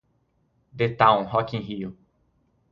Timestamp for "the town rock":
0.75-1.53